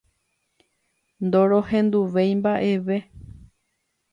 Norohenduvéi 1.33 2.31
mba'eve. 2.39 2.97